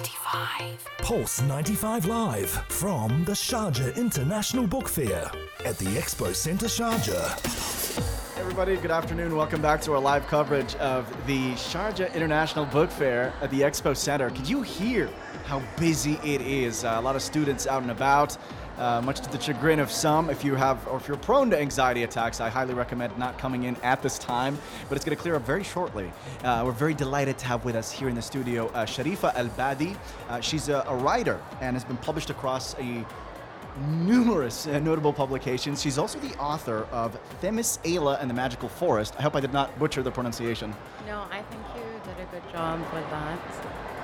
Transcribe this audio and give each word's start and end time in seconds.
95. 0.00 0.88
Pulse 1.02 1.42
95 1.42 2.06
Live 2.06 2.48
from 2.68 3.22
the 3.26 3.32
Sharjah 3.32 3.94
International 3.96 4.66
Book 4.66 4.88
Fair 4.88 5.30
at 5.66 5.76
the 5.76 5.84
Expo 5.84 6.34
Centre 6.34 6.68
Sharjah. 6.68 8.38
Everybody, 8.38 8.76
good 8.78 8.90
afternoon. 8.90 9.36
Welcome 9.36 9.60
back 9.60 9.82
to 9.82 9.92
our 9.92 10.00
live 10.00 10.26
coverage 10.26 10.74
of 10.76 11.06
the 11.26 11.52
Sharjah 11.52 12.14
International 12.14 12.64
Book 12.64 12.90
Fair 12.90 13.34
at 13.42 13.50
the 13.50 13.60
Expo 13.60 13.94
Center. 13.94 14.30
Could 14.30 14.48
you 14.48 14.62
hear 14.62 15.10
how 15.44 15.62
busy 15.78 16.14
it 16.24 16.40
is? 16.40 16.82
Uh, 16.82 16.94
a 16.96 17.02
lot 17.02 17.14
of 17.14 17.20
students 17.20 17.66
out 17.66 17.82
and 17.82 17.90
about. 17.90 18.38
Uh, 18.80 18.98
much 19.02 19.20
to 19.20 19.30
the 19.30 19.38
chagrin 19.38 19.78
of 19.78 19.90
some, 19.90 20.30
if 20.30 20.42
you 20.42 20.54
have 20.54 20.88
or 20.88 20.96
if 20.96 21.06
you're 21.06 21.18
prone 21.18 21.50
to 21.50 21.60
anxiety 21.60 22.02
attacks, 22.02 22.40
I 22.40 22.48
highly 22.48 22.72
recommend 22.72 23.16
not 23.18 23.36
coming 23.36 23.64
in 23.64 23.76
at 23.82 24.00
this 24.00 24.18
time. 24.18 24.56
But 24.88 24.96
it's 24.96 25.04
going 25.04 25.14
to 25.14 25.20
clear 25.20 25.34
up 25.36 25.42
very 25.42 25.62
shortly. 25.62 26.10
Uh, 26.42 26.62
we're 26.64 26.72
very 26.72 26.94
delighted 26.94 27.36
to 27.38 27.46
have 27.46 27.66
with 27.66 27.76
us 27.76 27.92
here 27.92 28.08
in 28.08 28.14
the 28.14 28.22
studio 28.22 28.68
uh, 28.68 28.86
Sharifa 28.86 29.34
Al 29.34 29.48
Badi. 29.48 29.94
Uh, 30.30 30.40
she's 30.40 30.70
a, 30.70 30.82
a 30.88 30.96
writer 30.96 31.38
and 31.60 31.76
has 31.76 31.84
been 31.84 31.98
published 31.98 32.30
across 32.30 32.74
a 32.78 33.04
numerous 33.78 34.66
uh, 34.66 34.78
notable 34.78 35.12
publications. 35.12 35.82
She's 35.82 35.98
also 35.98 36.18
the 36.18 36.34
author 36.38 36.86
of 36.90 37.20
Themis, 37.42 37.80
Ayla, 37.84 38.18
and 38.18 38.30
the 38.30 38.34
Magical 38.34 38.70
Forest. 38.70 39.14
I 39.18 39.22
hope 39.22 39.36
I 39.36 39.40
did 39.40 39.52
not 39.52 39.78
butcher 39.78 40.02
the 40.02 40.10
pronunciation. 40.10 40.74
No, 41.06 41.26
I 41.30 41.42
think 41.42 41.62
you 41.76 41.82
did 42.04 42.26
a 42.26 42.30
good 42.30 42.50
job 42.50 42.80
with 42.94 43.08
that. 43.10 43.38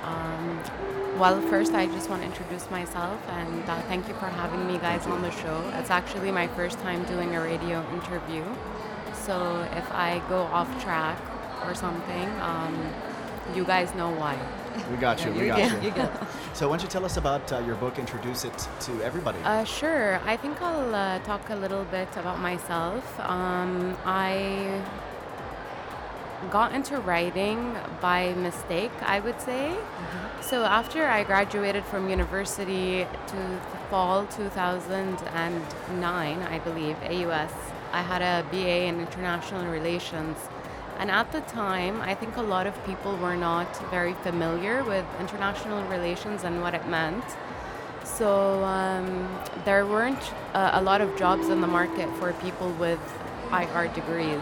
Um, 0.07 1.19
well, 1.19 1.41
first, 1.49 1.73
I 1.73 1.87
just 1.87 2.09
want 2.09 2.21
to 2.21 2.27
introduce 2.27 2.69
myself 2.71 3.19
and 3.29 3.69
uh, 3.69 3.81
thank 3.83 4.07
you 4.07 4.13
for 4.15 4.27
having 4.27 4.65
me, 4.67 4.77
guys, 4.77 5.05
on 5.07 5.21
the 5.21 5.31
show. 5.31 5.71
It's 5.79 5.89
actually 5.89 6.31
my 6.31 6.47
first 6.47 6.79
time 6.79 7.03
doing 7.05 7.35
a 7.35 7.41
radio 7.41 7.83
interview. 7.93 8.43
So 9.13 9.67
if 9.75 9.91
I 9.91 10.21
go 10.29 10.41
off 10.57 10.69
track 10.83 11.19
or 11.65 11.75
something, 11.75 12.29
um, 12.39 12.75
you 13.55 13.63
guys 13.63 13.93
know 13.95 14.11
why. 14.11 14.37
We 14.91 14.97
got 14.97 15.23
you. 15.25 15.31
Yeah, 15.33 15.41
we 15.41 15.47
got 15.47 15.81
good. 15.81 15.97
you. 15.97 16.27
So, 16.53 16.69
why 16.69 16.77
don't 16.77 16.83
you 16.83 16.89
tell 16.89 17.05
us 17.05 17.17
about 17.17 17.51
uh, 17.53 17.59
your 17.59 17.75
book? 17.75 17.99
Introduce 17.99 18.43
it 18.43 18.67
to 18.81 18.91
everybody. 19.03 19.37
Uh, 19.43 19.63
sure. 19.63 20.19
I 20.25 20.37
think 20.37 20.59
I'll 20.59 20.95
uh, 20.95 21.19
talk 21.19 21.49
a 21.51 21.55
little 21.55 21.83
bit 21.85 22.09
about 22.17 22.39
myself. 22.39 23.19
Um, 23.19 23.95
I 24.05 24.81
got 26.51 26.73
into 26.73 26.99
writing 26.99 27.75
by 28.01 28.33
mistake, 28.33 28.91
I 29.01 29.19
would 29.19 29.39
say. 29.41 29.75
So 30.41 30.63
after 30.63 31.05
I 31.05 31.23
graduated 31.23 31.83
from 31.83 32.09
university 32.09 33.05
to 33.27 33.59
fall 33.89 34.25
2009, 34.27 36.01
I 36.01 36.59
believe, 36.59 36.95
AUS, 37.03 37.51
I 37.91 38.01
had 38.01 38.21
a 38.21 38.47
BA 38.49 38.85
in 38.85 38.99
international 38.99 39.65
relations. 39.71 40.37
And 40.99 41.11
at 41.11 41.31
the 41.31 41.41
time, 41.41 42.01
I 42.01 42.15
think 42.15 42.37
a 42.37 42.41
lot 42.41 42.65
of 42.65 42.85
people 42.85 43.15
were 43.17 43.35
not 43.35 43.67
very 43.91 44.13
familiar 44.13 44.83
with 44.83 45.05
international 45.19 45.83
relations 45.85 46.43
and 46.43 46.61
what 46.61 46.73
it 46.73 46.87
meant. 46.87 47.23
So 48.03 48.63
um, 48.63 49.27
there 49.65 49.85
weren't 49.85 50.33
uh, 50.53 50.71
a 50.73 50.81
lot 50.81 51.01
of 51.01 51.15
jobs 51.17 51.49
in 51.49 51.61
the 51.61 51.67
market 51.67 52.09
for 52.17 52.33
people 52.33 52.71
with 52.73 52.99
IR 53.51 53.89
degrees. 53.89 54.39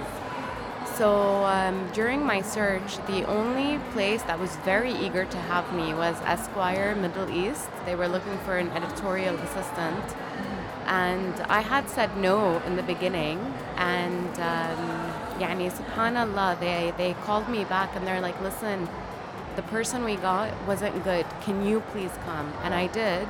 So 0.98 1.44
um, 1.44 1.90
during 1.92 2.24
my 2.24 2.42
search, 2.42 2.96
the 3.08 3.26
only 3.26 3.80
place 3.92 4.24
that 4.24 4.40
was 4.40 4.56
very 4.64 4.94
eager 4.94 5.26
to 5.26 5.38
have 5.38 5.74
me 5.74 5.94
was 5.94 6.16
Esquire 6.22 6.96
Middle 6.96 7.30
East. 7.30 7.68
They 7.86 7.96
were 7.96 8.08
looking 8.08 8.38
for 8.46 8.58
an 8.58 8.70
editorial 8.70 9.36
assistant. 9.36 10.06
And 10.86 11.34
I 11.50 11.60
had 11.60 11.90
said 11.90 12.16
no 12.16 12.60
in 12.62 12.78
the 12.78 12.84
beginning. 12.84 13.40
And 13.76 14.40
um, 14.40 15.12
yani, 15.38 15.70
subhanAllah, 15.70 16.62
they, 16.62 16.94
they 16.98 17.14
called 17.26 17.50
me 17.50 17.66
back 17.66 17.94
and 17.98 18.08
they're 18.08 18.22
like, 18.22 18.40
listen, 18.42 18.88
the 19.58 19.64
person 19.64 20.06
we 20.06 20.16
got 20.16 20.54
wasn't 20.66 21.04
good. 21.04 21.26
Can 21.42 21.68
you 21.68 21.82
please 21.92 22.12
come? 22.24 22.54
And 22.64 22.74
I 22.74 22.88
did. 22.88 23.28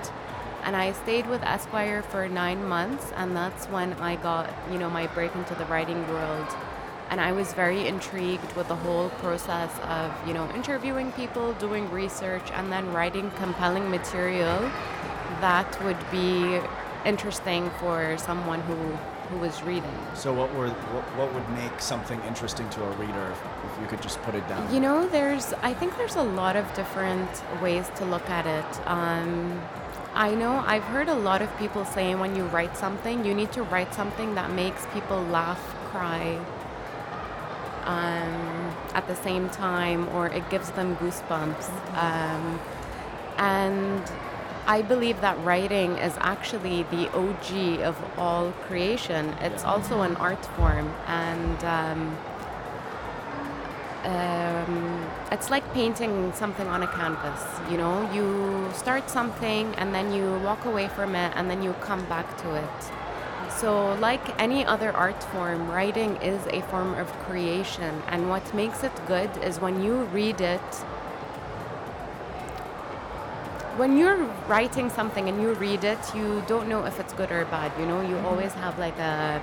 And 0.66 0.76
I 0.76 0.92
stayed 0.92 1.26
with 1.26 1.42
Esquire 1.42 2.04
for 2.04 2.28
nine 2.28 2.64
months, 2.68 3.12
and 3.16 3.36
that's 3.36 3.66
when 3.68 3.94
I 3.94 4.16
got, 4.16 4.52
you 4.72 4.80
know, 4.80 4.90
my 4.90 5.06
break 5.08 5.34
into 5.36 5.54
the 5.56 5.66
writing 5.66 6.08
world. 6.08 6.48
And 7.10 7.22
I 7.22 7.32
was 7.32 7.54
very 7.54 7.88
intrigued 7.88 8.52
with 8.54 8.68
the 8.68 8.76
whole 8.76 9.10
process 9.22 9.72
of, 9.84 10.12
you 10.28 10.34
know, 10.34 10.50
interviewing 10.56 11.12
people, 11.12 11.54
doing 11.54 11.90
research, 11.92 12.50
and 12.54 12.72
then 12.72 12.92
writing 12.92 13.30
compelling 13.32 13.90
material 13.90 14.72
that 15.42 15.84
would 15.84 15.98
be 16.12 16.60
interesting 17.06 17.70
for 17.80 18.18
someone 18.18 18.62
who, 18.62 18.76
who 19.30 19.38
was 19.38 19.62
reading. 19.64 19.98
so, 20.14 20.34
what 20.34 20.54
were 20.56 20.70
what, 20.70 21.04
what 21.18 21.34
would 21.34 21.50
make 21.50 21.80
something 21.80 22.20
interesting 22.22 22.70
to 22.70 22.84
a 22.84 22.92
reader 22.92 23.32
if, 23.32 23.72
if 23.72 23.82
you 23.82 23.88
could 23.88 24.02
just 24.02 24.22
put 24.24 24.36
it 24.36 24.48
down? 24.48 24.74
You 24.74 24.80
know, 24.80 25.08
there's, 25.08 25.54
I 25.62 25.74
think 25.74 25.98
there's 25.98 26.16
a 26.16 26.24
lot 26.24 26.56
of 26.56 26.72
different 26.74 27.30
ways 27.62 27.90
to 27.98 28.06
look 28.06 28.28
at 28.30 28.46
it. 28.46 28.88
Um, 28.88 29.62
I 30.14 30.34
know 30.34 30.64
I've 30.66 30.84
heard 30.84 31.10
a 31.10 31.16
lot 31.16 31.42
of 31.42 31.56
people 31.58 31.84
saying 31.86 32.20
when 32.20 32.36
you 32.36 32.46
write 32.46 32.78
something, 32.78 33.26
you 33.26 33.34
need 33.34 33.52
to 33.52 33.64
write 33.64 33.94
something 33.94 34.36
that 34.36 34.52
makes 34.52 34.86
people 34.94 35.22
laugh, 35.24 35.60
cry 35.92 36.40
um, 37.86 38.76
at 38.94 39.08
the 39.08 39.16
same 39.16 39.50
time, 39.50 40.10
or 40.10 40.28
it 40.28 40.50
gives 40.50 40.72
them 40.72 40.96
goosebumps. 40.98 41.70
Um, 41.96 42.60
and 43.38 44.04
I 44.68 44.82
believe 44.82 45.22
that 45.22 45.38
writing 45.44 45.98
is 45.98 46.14
actually 46.20 46.84
the 46.84 47.10
OG 47.16 47.82
of 47.82 47.96
all 48.18 48.52
creation. 48.68 49.30
It's 49.42 49.64
also 49.64 50.02
an 50.02 50.16
art 50.16 50.44
form, 50.58 50.88
and 51.08 51.64
um, 51.64 52.18
um, 54.06 55.06
it's 55.32 55.50
like 55.50 55.64
painting 55.74 56.32
something 56.34 56.68
on 56.68 56.84
a 56.84 56.88
canvas. 56.88 57.42
You 57.72 57.78
know, 57.78 58.12
you 58.12 58.72
start 58.74 59.10
something 59.10 59.74
and 59.76 59.94
then 59.94 60.14
you 60.14 60.40
walk 60.44 60.66
away 60.66 60.88
from 60.88 61.16
it 61.16 61.34
and 61.36 61.50
then 61.50 61.64
you 61.64 61.74
come 61.82 62.06
back 62.06 62.38
to 62.38 62.56
it. 62.56 63.05
So, 63.58 63.94
like 64.02 64.38
any 64.42 64.66
other 64.66 64.92
art 64.92 65.24
form, 65.24 65.72
writing 65.72 66.18
is 66.18 66.46
a 66.48 66.62
form 66.64 66.94
of 66.96 67.08
creation, 67.26 68.04
and 68.10 68.30
what 68.30 68.54
makes 68.54 68.84
it 68.84 68.92
good 69.08 69.30
is 69.38 69.62
when 69.62 69.82
you 69.82 70.04
read 70.06 70.42
it. 70.42 70.60
When 73.78 73.98
you're 73.98 74.18
writing 74.48 74.90
something 74.90 75.30
and 75.30 75.42
you 75.42 75.54
read 75.54 75.86
it, 75.86 76.00
you 76.14 76.44
don't 76.48 76.68
know 76.68 76.86
if 76.86 77.00
it's 77.00 77.14
good 77.14 77.32
or 77.32 77.46
bad. 77.46 77.72
You 77.80 77.86
know, 77.86 78.02
you 78.02 78.16
mm-hmm. 78.16 78.26
always 78.26 78.52
have 78.54 78.78
like 78.78 78.98
a 79.00 79.42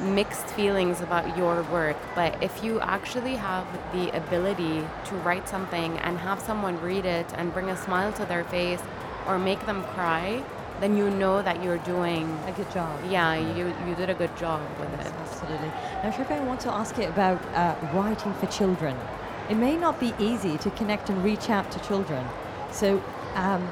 mixed 0.00 0.48
feelings 0.48 1.00
about 1.00 1.36
your 1.36 1.62
work, 1.64 1.96
but 2.14 2.42
if 2.42 2.62
you 2.62 2.80
actually 2.80 3.36
have 3.36 3.66
the 3.92 4.14
ability 4.14 4.86
to 5.06 5.14
write 5.24 5.48
something 5.48 5.98
and 6.00 6.18
have 6.18 6.40
someone 6.40 6.78
read 6.82 7.06
it 7.06 7.26
and 7.36 7.52
bring 7.52 7.70
a 7.70 7.76
smile 7.76 8.12
to 8.12 8.26
their 8.26 8.44
face 8.44 8.82
or 9.26 9.38
make 9.38 9.64
them 9.64 9.82
cry, 9.94 10.42
then 10.82 10.96
you 10.96 11.08
know 11.10 11.42
that 11.42 11.62
you're 11.62 11.78
doing 11.78 12.24
A 12.48 12.52
good 12.52 12.70
job. 12.72 12.98
yeah, 13.08 13.34
you 13.56 13.64
you 13.86 13.94
did 13.94 14.10
a 14.10 14.14
good 14.22 14.34
job 14.36 14.60
with 14.80 14.92
it. 15.00 15.12
Absolutely. 15.24 15.70
Now, 16.02 16.10
Sharifa, 16.10 16.32
I 16.32 16.44
want 16.50 16.60
to 16.66 16.70
ask 16.80 16.98
you 16.98 17.06
about 17.16 17.40
uh, 17.54 17.76
writing 17.94 18.34
for 18.40 18.46
children. 18.58 18.96
It 19.48 19.56
may 19.56 19.76
not 19.76 20.00
be 20.00 20.12
easy 20.18 20.58
to 20.58 20.70
connect 20.70 21.08
and 21.10 21.22
reach 21.24 21.50
out 21.50 21.70
to 21.74 21.78
children. 21.88 22.24
So, 22.72 23.02
um, 23.34 23.62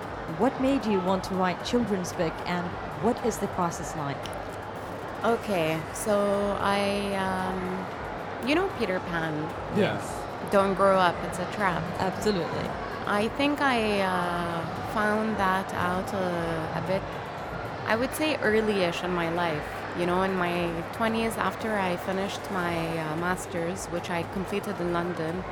what 0.43 0.53
made 0.61 0.87
you 0.87 1.01
want 1.01 1.25
to 1.25 1.35
write 1.35 1.59
children's 1.65 2.13
book, 2.13 2.35
and 2.47 2.65
what 3.05 3.17
is 3.27 3.39
the 3.39 3.49
process 3.59 3.97
like? 3.97 4.23
Okay, 5.25 5.79
so 5.93 6.15
I 6.61 6.81
um, 7.27 7.87
you 8.49 8.55
know 8.55 8.69
Peter 8.79 9.01
Pan. 9.11 9.35
Yes. 9.77 10.01
Don't 10.51 10.75
grow 10.75 10.97
up, 11.09 11.17
it's 11.27 11.39
a 11.39 11.49
trap. 11.57 11.83
Absolutely. 11.99 12.67
I 13.07 13.29
think 13.39 13.61
I 13.61 14.01
uh, 14.01 14.65
found 14.95 15.37
that 15.37 15.73
out 15.75 16.13
a, 16.13 16.79
a 16.81 16.83
bit, 16.87 17.03
I 17.87 17.97
would 17.97 18.15
say 18.15 18.37
early-ish 18.37 19.03
in 19.03 19.13
my 19.15 19.31
life. 19.31 19.65
You 19.99 20.07
know, 20.07 20.23
in 20.23 20.35
my 20.37 20.71
20s, 20.95 21.37
after 21.37 21.77
I 21.77 21.97
finished 21.97 22.41
my 22.53 22.77
uh, 22.99 23.17
master's, 23.17 23.87
which 23.87 24.09
I 24.11 24.23
completed 24.33 24.81
in 24.81 24.93
London, 24.93 25.43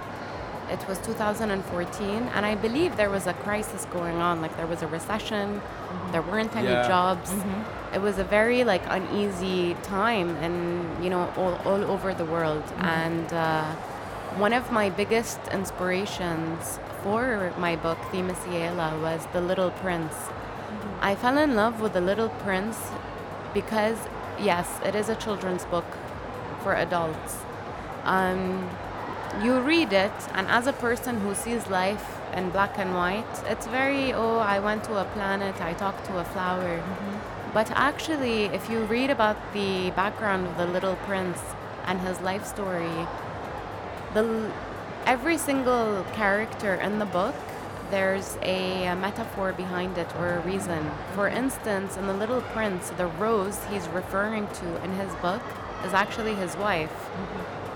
it 0.71 0.87
was 0.87 0.99
2014, 0.99 2.23
and 2.35 2.45
I 2.47 2.55
believe 2.55 2.97
there 2.97 3.11
was 3.11 3.27
a 3.27 3.33
crisis 3.33 3.87
going 3.87 4.17
on. 4.17 4.41
Like 4.43 4.55
there 4.57 4.67
was 4.67 4.83
a 4.83 4.87
recession, 4.87 5.61
there 6.13 6.23
weren't 6.23 6.55
any 6.55 6.69
Yeah. 6.69 6.87
jobs. 6.87 7.33
It 7.95 8.03
was 8.03 8.19
a 8.19 8.25
very 8.25 8.65
like 8.65 8.83
uneasy 8.87 9.75
time, 9.83 10.29
and 10.45 11.03
you 11.03 11.09
know, 11.11 11.33
all, 11.39 11.55
all 11.65 11.83
over 11.91 12.13
the 12.15 12.27
world. 12.27 12.63
And 12.81 13.33
uh, 13.33 13.65
one 14.37 14.53
of 14.53 14.71
my 14.71 14.91
biggest 14.91 15.41
inspirations 15.51 16.79
for 17.03 17.53
my 17.59 17.77
book, 17.77 17.99
Themis 18.11 18.39
Ayla, 18.47 19.01
was 19.01 19.27
The 19.33 19.41
Little 19.41 19.71
Prince. 19.71 20.15
I 21.01 21.15
fell 21.15 21.39
in 21.39 21.55
love 21.55 21.81
with 21.81 21.93
The 21.93 22.01
Little 22.01 22.29
Prince 22.29 22.79
because, 23.55 23.99
yes, 24.41 24.81
it 24.85 24.95
is 24.95 25.09
a 25.09 25.15
children's 25.15 25.65
book 25.67 25.87
for 26.63 26.75
adults. 26.75 27.37
Um, 28.05 28.69
you 29.43 29.61
read 29.61 29.93
it, 29.93 30.13
and 30.35 30.49
as 30.49 30.67
a 30.67 30.73
person 30.73 31.21
who 31.21 31.35
sees 31.35 31.69
life 31.69 32.19
in 32.35 32.51
black 32.51 32.79
and 32.79 32.95
white, 32.95 33.43
it's 33.47 33.67
very, 33.67 34.13
oh, 34.13 34.39
I 34.39 34.59
went 34.59 34.85
to 34.85 34.97
a 34.97 35.05
planet, 35.05 35.61
I 35.61 35.75
talked 35.75 36.05
to 36.07 36.19
a 36.19 36.25
flower. 36.25 36.83
But 37.55 37.71
actually, 37.73 38.45
if 38.47 38.69
you 38.69 38.81
read 38.81 39.11
about 39.11 39.37
the 39.53 39.91
background 39.91 40.47
of 40.47 40.57
the 40.57 40.67
little 40.67 40.97
prince 40.97 41.41
and 41.87 42.01
his 42.01 42.21
life 42.21 42.45
story, 42.45 43.07
the 44.15 44.51
every 45.09 45.39
single 45.39 46.05
character 46.13 46.75
in 46.75 46.99
the 46.99 47.07
book 47.07 47.35
there's 47.91 48.37
a, 48.43 48.85
a 48.85 48.95
metaphor 48.95 49.55
behind 49.55 49.97
it 49.97 50.07
or 50.17 50.35
a 50.35 50.41
reason. 50.41 50.91
For 51.15 51.29
instance, 51.29 51.97
in 51.97 52.07
The 52.07 52.13
Little 52.13 52.43
Prince, 52.43 52.91
the 52.91 53.07
rose 53.07 53.59
he's 53.71 53.89
referring 53.89 54.47
to 54.49 54.85
in 54.85 54.93
his 54.93 55.11
book 55.23 55.41
is 55.87 55.95
actually 55.95 56.35
his 56.35 56.55
wife. 56.59 56.93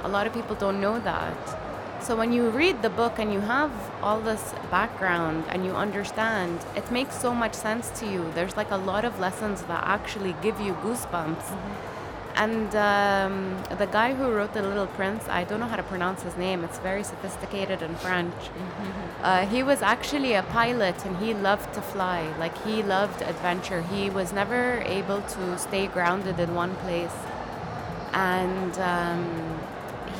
A 0.04 0.08
lot 0.10 0.26
of 0.26 0.34
people 0.34 0.54
don't 0.56 0.78
know 0.78 1.00
that. 1.00 2.02
So 2.02 2.14
when 2.14 2.34
you 2.34 2.50
read 2.50 2.82
the 2.82 2.90
book 2.90 3.18
and 3.18 3.32
you 3.32 3.40
have 3.40 3.72
all 4.02 4.20
this 4.20 4.52
background 4.70 5.44
and 5.48 5.64
you 5.64 5.72
understand, 5.72 6.60
it 6.76 6.90
makes 6.90 7.18
so 7.18 7.32
much 7.32 7.54
sense 7.54 7.88
to 8.00 8.06
you. 8.06 8.30
There's 8.34 8.58
like 8.58 8.70
a 8.70 8.76
lot 8.76 9.06
of 9.06 9.18
lessons 9.18 9.62
that 9.62 9.82
actually 9.86 10.36
give 10.42 10.60
you 10.60 10.74
goosebumps. 10.84 11.56
And 12.34 12.74
um, 12.74 13.62
the 13.78 13.86
guy 13.86 14.14
who 14.14 14.30
wrote 14.30 14.54
The 14.54 14.62
Little 14.62 14.86
Prince, 14.86 15.28
I 15.28 15.44
don't 15.44 15.60
know 15.60 15.66
how 15.66 15.76
to 15.76 15.82
pronounce 15.82 16.22
his 16.22 16.36
name, 16.36 16.64
it's 16.64 16.78
very 16.78 17.04
sophisticated 17.04 17.82
in 17.82 17.94
French. 17.96 18.34
Uh, 19.22 19.46
he 19.46 19.62
was 19.62 19.82
actually 19.82 20.34
a 20.34 20.42
pilot 20.42 21.04
and 21.04 21.16
he 21.18 21.34
loved 21.34 21.74
to 21.74 21.82
fly. 21.82 22.34
Like, 22.38 22.56
he 22.64 22.82
loved 22.82 23.22
adventure. 23.22 23.82
He 23.82 24.10
was 24.10 24.32
never 24.32 24.82
able 24.86 25.20
to 25.20 25.58
stay 25.58 25.86
grounded 25.86 26.40
in 26.40 26.54
one 26.54 26.74
place. 26.76 27.14
And 28.14 28.78
um, 28.78 29.60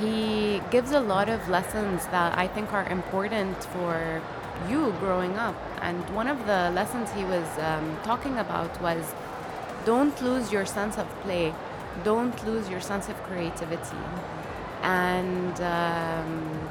he 0.01 0.61
gives 0.71 0.93
a 0.93 1.01
lot 1.01 1.29
of 1.29 1.49
lessons 1.49 2.07
that 2.07 2.37
I 2.39 2.47
think 2.47 2.73
are 2.73 2.87
important 2.89 3.57
for 3.65 4.23
you 4.69 4.95
growing 5.01 5.37
up. 5.37 5.57
And 5.81 5.99
one 6.15 6.29
of 6.29 6.39
the 6.47 6.71
lessons 6.75 7.11
he 7.13 7.25
was 7.25 7.47
um, 7.59 7.99
talking 8.03 8.39
about 8.39 8.81
was 8.83 9.15
don't 9.85 10.21
lose 10.23 10.53
your 10.53 10.65
sense 10.65 10.97
of 10.97 11.09
play 11.23 11.53
don't 12.05 12.47
lose 12.47 12.69
your 12.69 12.81
sense 12.81 13.09
of 13.09 13.17
creativity. 13.25 13.97
And 14.83 15.55
um, 15.61 16.69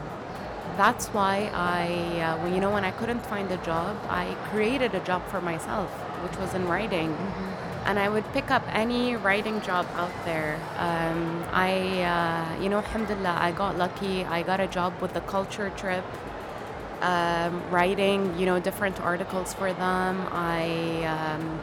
that's 0.77 1.07
why 1.07 1.49
I, 1.53 2.21
uh, 2.21 2.37
well, 2.37 2.53
you 2.53 2.59
know, 2.59 2.71
when 2.71 2.83
I 2.83 2.91
couldn't 2.91 3.25
find 3.25 3.51
a 3.51 3.57
job, 3.57 3.97
I 4.09 4.35
created 4.51 4.93
a 4.95 4.99
job 5.01 5.25
for 5.27 5.41
myself, 5.41 5.89
which 6.23 6.37
was 6.37 6.53
in 6.53 6.67
writing. 6.67 7.09
Mm-hmm. 7.09 7.87
And 7.87 7.97
I 7.97 8.09
would 8.09 8.25
pick 8.31 8.51
up 8.51 8.63
any 8.71 9.15
writing 9.15 9.59
job 9.61 9.87
out 9.95 10.13
there. 10.23 10.59
Um, 10.77 11.43
I, 11.51 12.03
uh, 12.03 12.61
you 12.61 12.69
know, 12.69 12.77
alhamdulillah, 12.77 13.37
I 13.39 13.51
got 13.51 13.77
lucky. 13.77 14.23
I 14.23 14.43
got 14.43 14.59
a 14.59 14.67
job 14.67 14.93
with 15.01 15.13
the 15.13 15.21
Culture 15.21 15.71
Trip. 15.71 16.05
Um, 17.01 17.67
writing, 17.71 18.37
you 18.37 18.45
know, 18.45 18.59
different 18.59 19.01
articles 19.01 19.55
for 19.55 19.73
them. 19.73 20.27
I 20.31 21.03
um, 21.05 21.59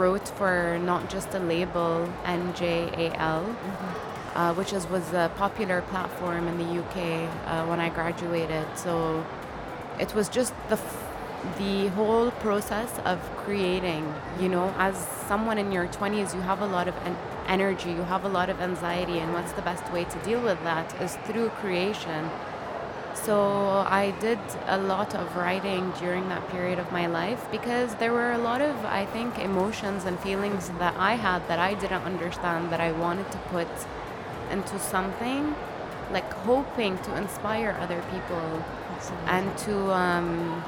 wrote 0.00 0.26
for 0.28 0.78
not 0.82 1.10
just 1.10 1.34
a 1.34 1.38
label, 1.38 2.08
NJAL, 2.24 3.44
mm-hmm. 3.44 4.38
uh, 4.38 4.54
which 4.54 4.72
is, 4.72 4.86
was 4.88 5.12
a 5.12 5.30
popular 5.36 5.82
platform 5.82 6.48
in 6.48 6.56
the 6.62 6.70
UK 6.82 6.96
uh, 7.46 7.66
when 7.66 7.80
I 7.80 7.90
graduated. 7.90 8.66
So 8.76 9.24
it 9.98 10.14
was 10.14 10.28
just 10.28 10.54
the 10.68 10.78
f- 10.84 11.06
the 11.58 11.88
whole 11.96 12.30
process 12.46 12.90
of 13.04 13.18
creating. 13.44 14.04
You 14.40 14.48
know, 14.48 14.74
as 14.78 14.94
someone 15.28 15.58
in 15.58 15.72
your 15.72 15.86
20s, 15.86 16.34
you 16.34 16.40
have 16.40 16.60
a 16.60 16.66
lot 16.66 16.86
of 16.88 16.94
en- 17.06 17.16
energy, 17.46 17.90
you 17.90 18.04
have 18.14 18.24
a 18.24 18.28
lot 18.28 18.48
of 18.50 18.60
anxiety, 18.60 19.18
and 19.18 19.32
what's 19.32 19.52
the 19.52 19.62
best 19.62 19.84
way 19.92 20.04
to 20.04 20.18
deal 20.18 20.40
with 20.42 20.62
that 20.64 20.86
is 21.00 21.16
through 21.26 21.48
creation. 21.60 22.30
So 23.24 23.84
I 23.86 24.14
did 24.20 24.38
a 24.66 24.78
lot 24.78 25.14
of 25.14 25.36
writing 25.36 25.92
during 25.98 26.28
that 26.30 26.48
period 26.48 26.78
of 26.78 26.90
my 26.90 27.06
life 27.06 27.46
because 27.50 27.94
there 27.96 28.12
were 28.12 28.32
a 28.32 28.38
lot 28.38 28.62
of, 28.62 28.74
I 28.86 29.04
think, 29.06 29.38
emotions 29.38 30.06
and 30.06 30.18
feelings 30.20 30.70
that 30.78 30.94
I 30.96 31.14
had 31.14 31.46
that 31.48 31.58
I 31.58 31.74
didn't 31.74 32.02
understand 32.02 32.72
that 32.72 32.80
I 32.80 32.92
wanted 32.92 33.30
to 33.32 33.38
put 33.54 33.68
into 34.50 34.78
something, 34.78 35.54
like 36.10 36.32
hoping 36.32 36.96
to 36.98 37.16
inspire 37.16 37.76
other 37.78 38.02
people 38.10 38.64
and 39.26 39.56
to 39.58 39.92
um, 39.92 40.64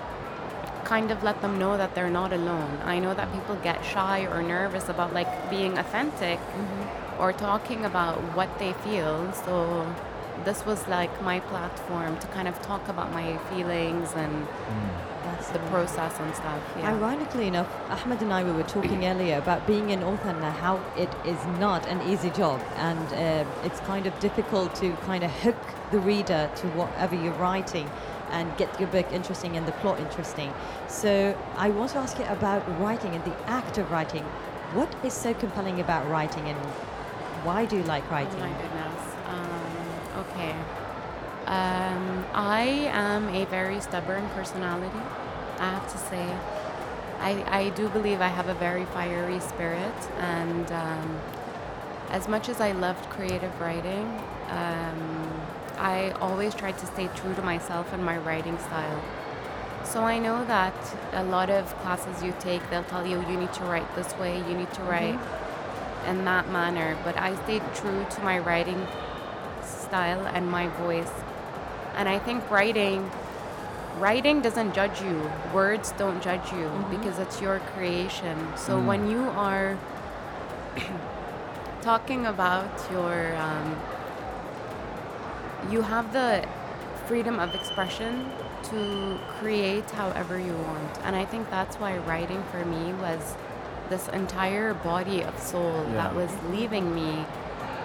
kind 0.84 1.10
of 1.10 1.22
let 1.22 1.40
them 1.40 1.58
know 1.58 1.78
that 1.78 1.94
they're 1.94 2.10
not 2.10 2.34
alone. 2.34 2.78
I 2.84 2.98
know 2.98 3.14
that 3.14 3.32
people 3.32 3.56
get 3.56 3.82
shy 3.82 4.26
or 4.26 4.42
nervous 4.42 4.90
about 4.90 5.14
like 5.14 5.50
being 5.50 5.78
authentic 5.78 6.38
mm-hmm. 6.38 7.22
or 7.22 7.32
talking 7.32 7.86
about 7.86 8.18
what 8.36 8.58
they 8.58 8.74
feel. 8.74 9.32
So 9.32 9.86
this 10.44 10.64
was 10.66 10.86
like 10.88 11.22
my 11.22 11.40
platform 11.40 12.18
to 12.18 12.26
kind 12.28 12.48
of 12.48 12.60
talk 12.62 12.88
about 12.88 13.12
my 13.12 13.36
feelings 13.50 14.12
and 14.14 14.46
mm. 14.46 15.52
the 15.52 15.58
process 15.70 16.18
and 16.18 16.34
stuff. 16.34 16.60
Yeah. 16.78 16.94
Ironically 16.94 17.46
enough, 17.46 17.68
Ahmed 17.90 18.22
and 18.22 18.32
I 18.32 18.44
we 18.44 18.52
were 18.52 18.62
talking 18.62 19.04
earlier 19.06 19.38
about 19.38 19.66
being 19.66 19.92
an 19.92 20.02
author 20.02 20.30
and 20.30 20.44
how 20.44 20.80
it 20.96 21.10
is 21.26 21.38
not 21.58 21.86
an 21.86 22.00
easy 22.08 22.30
job, 22.30 22.60
and 22.76 23.06
uh, 23.12 23.66
it's 23.66 23.80
kind 23.80 24.06
of 24.06 24.18
difficult 24.20 24.74
to 24.76 24.92
kind 25.04 25.24
of 25.24 25.30
hook 25.42 25.62
the 25.90 26.00
reader 26.00 26.50
to 26.56 26.66
whatever 26.68 27.14
you're 27.14 27.34
writing 27.34 27.88
and 28.30 28.56
get 28.56 28.80
your 28.80 28.88
book 28.88 29.06
interesting 29.12 29.56
and 29.56 29.66
the 29.66 29.72
plot 29.72 30.00
interesting. 30.00 30.52
So 30.88 31.36
I 31.56 31.68
want 31.70 31.90
to 31.92 31.98
ask 31.98 32.18
you 32.18 32.24
about 32.24 32.62
writing 32.80 33.14
and 33.14 33.24
the 33.24 33.36
act 33.46 33.78
of 33.78 33.90
writing. 33.90 34.24
What 34.72 34.94
is 35.04 35.12
so 35.12 35.34
compelling 35.34 35.80
about 35.80 36.08
writing, 36.08 36.48
and 36.48 36.58
why 37.44 37.66
do 37.66 37.76
you 37.76 37.82
like 37.84 38.10
writing? 38.10 38.40
Oh 38.40 38.46
my 38.46 38.62
goodness. 38.62 39.12
Okay. 40.16 40.54
Um, 41.46 42.24
I 42.34 42.90
am 42.92 43.28
a 43.34 43.44
very 43.46 43.80
stubborn 43.80 44.28
personality, 44.30 45.00
I 45.58 45.70
have 45.70 45.90
to 45.90 45.98
say. 45.98 46.36
I, 47.18 47.44
I 47.64 47.70
do 47.70 47.88
believe 47.88 48.20
I 48.20 48.28
have 48.28 48.48
a 48.48 48.54
very 48.54 48.84
fiery 48.86 49.40
spirit, 49.40 49.94
and 50.18 50.70
um, 50.72 51.20
as 52.10 52.28
much 52.28 52.48
as 52.48 52.60
I 52.60 52.72
loved 52.72 53.08
creative 53.10 53.58
writing, 53.60 54.04
um, 54.50 55.40
I 55.78 56.10
always 56.20 56.54
tried 56.54 56.78
to 56.78 56.86
stay 56.86 57.08
true 57.16 57.34
to 57.34 57.42
myself 57.42 57.92
and 57.92 58.04
my 58.04 58.18
writing 58.18 58.58
style. 58.58 59.02
So 59.84 60.02
I 60.02 60.18
know 60.18 60.44
that 60.44 60.74
a 61.12 61.24
lot 61.24 61.48
of 61.48 61.74
classes 61.78 62.22
you 62.22 62.34
take, 62.38 62.68
they'll 62.70 62.84
tell 62.84 63.06
you 63.06 63.20
you 63.28 63.36
need 63.36 63.52
to 63.54 63.64
write 63.64 63.94
this 63.96 64.14
way, 64.16 64.38
you 64.48 64.56
need 64.56 64.72
to 64.74 64.82
write 64.82 65.18
mm-hmm. 65.18 66.10
in 66.10 66.24
that 66.26 66.50
manner, 66.50 66.98
but 67.02 67.16
I 67.16 67.34
stayed 67.44 67.62
true 67.74 68.06
to 68.08 68.20
my 68.22 68.38
writing 68.38 68.86
style 69.72 70.26
and 70.26 70.50
my 70.50 70.68
voice. 70.68 71.12
And 71.96 72.08
I 72.08 72.18
think 72.18 72.50
writing 72.50 73.10
writing 73.98 74.40
doesn't 74.40 74.74
judge 74.74 75.00
you. 75.02 75.30
Words 75.52 75.92
don't 75.92 76.22
judge 76.22 76.50
you 76.52 76.66
mm-hmm. 76.66 76.96
because 76.96 77.18
it's 77.18 77.40
your 77.40 77.60
creation. 77.74 78.36
So 78.56 78.78
mm. 78.78 78.86
when 78.86 79.10
you 79.10 79.22
are 79.22 79.78
talking 81.82 82.26
about 82.26 82.70
your 82.90 83.36
um, 83.36 83.76
you 85.70 85.82
have 85.82 86.12
the 86.12 86.46
freedom 87.06 87.38
of 87.38 87.54
expression 87.54 88.30
to 88.64 89.18
create 89.38 89.88
however 89.90 90.38
you 90.38 90.54
want. 90.54 90.98
And 91.04 91.14
I 91.14 91.24
think 91.24 91.50
that's 91.50 91.76
why 91.76 91.98
writing 91.98 92.42
for 92.50 92.64
me 92.64 92.92
was 92.94 93.36
this 93.88 94.08
entire 94.08 94.74
body 94.74 95.22
of 95.22 95.38
soul 95.38 95.84
yeah. 95.88 95.94
that 95.94 96.14
was 96.14 96.30
leaving 96.50 96.94
me 96.94 97.26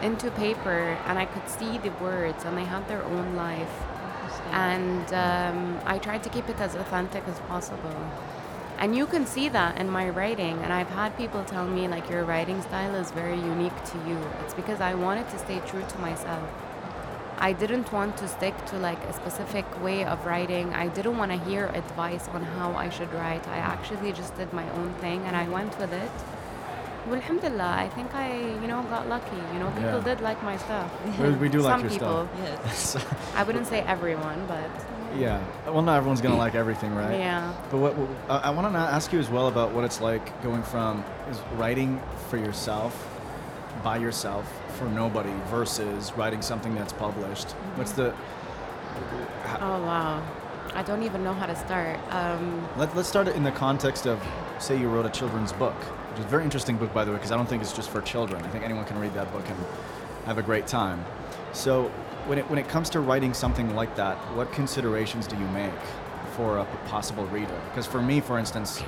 into 0.02 0.32
paper 0.32 0.98
and 1.06 1.18
I 1.18 1.26
could 1.26 1.48
see 1.50 1.78
the 1.78 1.92
words 2.02 2.44
and 2.46 2.58
they 2.58 2.66
had 2.66 2.88
their 2.88 3.04
own 3.04 3.36
life. 3.36 3.84
And 4.52 5.14
um, 5.14 5.80
I 5.86 5.98
tried 5.98 6.24
to 6.24 6.30
keep 6.30 6.48
it 6.50 6.60
as 6.60 6.76
authentic 6.76 7.28
as 7.28 7.40
possible. 7.42 7.96
And 8.80 8.96
you 8.96 9.08
can 9.08 9.26
see 9.26 9.50
that 9.50 9.80
in 9.80 9.90
my 9.90 10.10
writing. 10.10 10.58
And 10.60 10.72
I've 10.72 10.90
had 10.90 11.18
people 11.18 11.44
tell 11.44 11.68
me, 11.68 11.88
like, 11.88 12.10
your 12.10 12.24
writing 12.24 12.62
style 12.62 12.94
is 12.96 13.10
very 13.12 13.36
unique 13.36 13.84
to 13.86 13.98
you. 14.08 14.18
It's 14.44 14.54
because 14.54 14.80
I 14.80 14.94
wanted 14.94 15.28
to 15.30 15.40
stay 15.40 15.60
true 15.66 15.84
to 15.88 15.98
myself. 16.00 16.48
I 17.40 17.54
didn't 17.54 17.92
want 17.92 18.18
to 18.18 18.28
stick 18.28 18.56
to 18.68 18.78
like 18.78 18.98
a 19.04 19.14
specific 19.14 19.66
way 19.84 20.04
of 20.04 20.26
writing. 20.26 20.74
I 20.74 20.88
didn't 20.88 21.18
want 21.18 21.32
to 21.32 21.38
hear 21.38 21.68
advice 21.68 22.28
on 22.30 22.42
how 22.44 22.72
I 22.72 22.90
should 22.90 23.14
write. 23.14 23.48
I 23.48 23.58
actually 23.58 24.12
just 24.12 24.36
did 24.38 24.52
my 24.54 24.68
own 24.72 24.92
thing 24.96 25.22
and 25.22 25.36
I 25.36 25.48
went 25.48 25.78
with 25.78 25.94
it. 25.94 26.12
Well, 27.08 27.16
alhamdulillah, 27.16 27.76
I 27.78 27.88
think 27.88 28.14
I, 28.14 28.38
you 28.38 28.68
know, 28.68 28.84
got 28.84 29.08
lucky. 29.08 29.38
You 29.54 29.60
know, 29.60 29.72
people 29.72 30.00
yeah. 30.00 30.04
did 30.04 30.20
like 30.20 30.44
my 30.44 30.58
stuff. 30.58 30.92
We, 31.18 31.30
we 31.32 31.48
do 31.48 31.60
like 31.62 31.82
your 31.82 31.90
people. 31.90 32.28
stuff. 32.28 32.64
Yes. 32.66 32.98
I 33.34 33.44
wouldn't 33.44 33.66
say 33.66 33.80
everyone, 33.80 34.46
but. 34.46 34.70
Yeah. 35.18 35.42
Well, 35.66 35.84
not 35.84 35.96
everyone's 35.96 36.20
gonna 36.20 36.36
like 36.36 36.54
everything, 36.54 36.94
right? 36.94 37.18
Yeah. 37.18 37.54
But 37.72 37.78
what, 37.78 37.96
what 37.96 38.10
uh, 38.30 38.42
I 38.44 38.50
want 38.50 38.74
to 38.74 38.78
ask 38.78 39.14
you 39.14 39.20
as 39.20 39.30
well 39.30 39.48
about 39.48 39.72
what 39.72 39.86
it's 39.86 40.02
like 40.02 40.44
going 40.44 40.64
from 40.64 41.06
is 41.32 41.40
writing 41.54 42.02
for 42.30 42.36
yourself, 42.36 43.08
by 43.86 43.96
yourself, 43.96 44.46
for 44.78 44.86
nobody, 44.90 45.34
versus 45.46 46.12
writing 46.18 46.42
something 46.42 46.76
that's 46.76 46.92
published. 46.92 47.48
Mm-hmm. 47.48 47.78
What's 47.78 47.94
the? 47.94 48.14
oh 49.62 49.82
wow. 49.86 50.22
I 50.76 50.84
don't 50.84 51.04
even 51.04 51.24
know 51.24 51.34
how 51.34 51.46
to 51.46 51.56
start. 51.56 51.98
Um, 52.10 52.68
Let, 52.76 52.94
let's 52.98 53.08
start 53.08 53.30
it 53.30 53.36
in 53.38 53.44
the 53.44 53.52
context 53.52 54.06
of, 54.06 54.22
say, 54.60 54.78
you 54.78 54.90
wrote 54.90 55.06
a 55.06 55.10
children's 55.10 55.54
book 55.54 55.76
is 56.18 56.26
a 56.26 56.28
very 56.28 56.44
interesting 56.44 56.78
book, 56.78 56.94
by 56.94 57.04
the 57.04 57.12
way, 57.12 57.18
because 57.18 57.32
I 57.32 57.38
don't 57.38 57.48
think 57.48 57.62
it's 57.62 57.74
just 57.74 57.90
for 57.90 58.02
children. 58.02 58.44
I 58.44 58.48
think 58.50 58.64
anyone 58.64 58.86
can 58.86 59.00
read 59.00 59.14
that 59.14 59.32
book 59.32 59.48
and 59.50 59.58
have 60.26 60.38
a 60.38 60.44
great 60.44 60.68
time. 60.68 61.04
So, 61.54 61.90
when 62.26 62.38
it, 62.40 62.50
when 62.50 62.60
it 62.60 62.68
comes 62.68 62.90
to 62.92 63.00
writing 63.00 63.34
something 63.34 63.74
like 63.76 63.96
that, 63.96 64.18
what 64.36 64.52
considerations 64.52 65.28
do 65.28 65.38
you 65.38 65.48
make 65.48 65.72
for 66.36 66.58
a 66.58 66.66
possible 66.88 67.26
reader? 67.28 67.60
Because 67.70 67.88
for 67.88 68.02
me, 68.02 68.20
for 68.20 68.38
instance, 68.38 68.84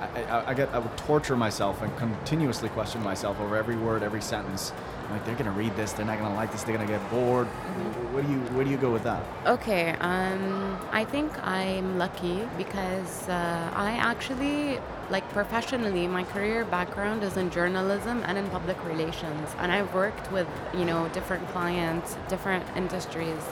I, 0.00 0.22
I, 0.24 0.50
I 0.50 0.54
get 0.54 0.68
I 0.74 0.78
would 0.78 0.96
torture 0.96 1.36
myself 1.36 1.80
and 1.82 1.96
continuously 1.96 2.68
question 2.70 3.02
myself 3.02 3.38
over 3.40 3.56
every 3.56 3.76
word, 3.76 4.02
every 4.02 4.20
sentence. 4.20 4.72
Like 5.10 5.24
they're 5.26 5.36
gonna 5.36 5.52
read 5.52 5.76
this, 5.76 5.92
they're 5.92 6.06
not 6.06 6.18
gonna 6.18 6.34
like 6.34 6.50
this, 6.52 6.62
they're 6.64 6.76
gonna 6.76 6.88
get 6.88 7.10
bored. 7.10 7.46
Mm-hmm. 7.46 8.14
Where 8.14 8.22
do 8.22 8.30
you 8.32 8.38
where 8.56 8.64
do 8.64 8.70
you 8.70 8.76
go 8.76 8.90
with 8.90 9.04
that? 9.04 9.22
Okay, 9.46 9.90
um, 10.00 10.78
I 10.90 11.04
think 11.04 11.30
I'm 11.46 11.98
lucky 11.98 12.48
because 12.56 13.28
uh, 13.28 13.70
I 13.74 13.92
actually, 13.92 14.80
like 15.10 15.21
professionally, 15.32 16.06
my 16.06 16.24
career 16.24 16.64
background 16.64 17.22
is 17.22 17.36
in 17.36 17.50
journalism 17.50 18.22
and 18.26 18.36
in 18.38 18.48
public 18.50 18.82
relations, 18.84 19.48
and 19.58 19.72
I've 19.72 19.92
worked 19.94 20.30
with 20.30 20.48
you 20.74 20.84
know 20.84 21.08
different 21.08 21.48
clients, 21.48 22.16
different 22.28 22.64
industries. 22.76 23.42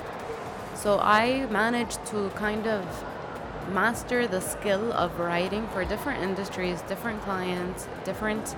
So 0.75 0.99
I 0.99 1.46
managed 1.50 2.04
to 2.06 2.30
kind 2.30 2.66
of 2.66 2.84
master 3.72 4.26
the 4.26 4.40
skill 4.40 4.92
of 4.92 5.18
writing 5.18 5.68
for 5.68 5.84
different 5.84 6.22
industries, 6.22 6.82
different 6.82 7.22
clients, 7.22 7.87
different 8.04 8.56